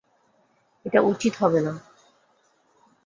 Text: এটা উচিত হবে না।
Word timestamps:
এটা 0.85 0.99
উচিত 1.01 1.33
হবে 1.39 1.59
না। 1.61 1.73